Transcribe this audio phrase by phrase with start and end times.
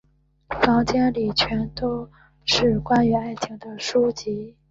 [0.63, 2.09] 房间里全部都
[2.43, 4.55] 是关于爱情的书籍。